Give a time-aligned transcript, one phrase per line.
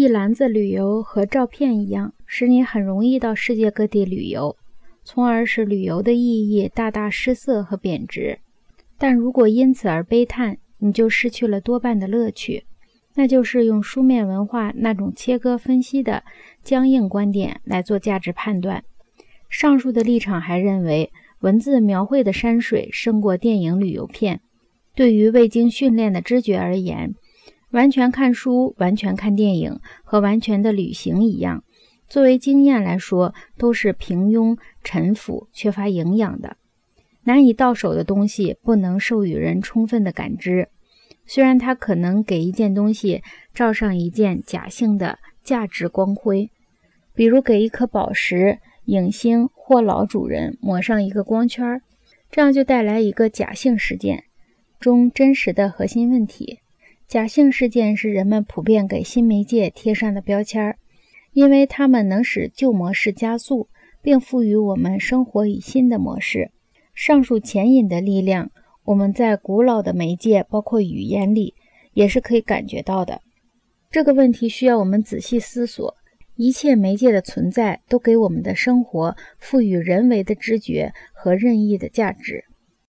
[0.00, 4.56] 一篮子旅游和照片一样，使你很容易到世界各地旅游，
[5.04, 8.38] 从而使旅游的意义大大失色和贬值。
[8.96, 12.64] 但如果因此而悲叹，你就失去了多半的乐趣，
[13.14, 16.24] 那就是用书面文化那种切割分析的
[16.64, 18.82] 僵硬观点来做价值判断。
[19.50, 24.40] 上述的立场还认为，文字描绘的山水胜过电影旅游片。
[24.94, 27.14] 对于未经训练的知觉而言，
[27.70, 31.62] 完全看书、完全看电影和完全的旅行一样，
[32.08, 36.56] 作为经验来说，都是平庸、陈腐、缺乏营养的。
[37.24, 40.68] 难以到手的东西不能授予人充分的感知，
[41.26, 43.22] 虽然它可能给一件东西
[43.54, 46.50] 罩上一件假性的价值光辉，
[47.14, 51.82] 比如给一颗宝石、影星或老主人抹上一个光圈，
[52.30, 54.24] 这样就带来一个假性事件
[54.80, 56.59] 中真实的核心问题。
[57.10, 60.78] 假性事件是人们普遍给新媒介贴上的标签儿，
[61.32, 63.68] 因为它们能使旧模式加速，
[64.00, 66.52] 并赋予我们生活以新的模式。
[66.94, 68.52] 上述牵引的力量，
[68.84, 71.54] 我们在古老的媒介，包括语言里，
[71.94, 73.20] 也是可以感觉到的。
[73.90, 75.96] 这个问题需要我们仔细思索。
[76.36, 82.44] 一切媒介的存在，都给我们的生活赋予人为的知觉和任意的价值。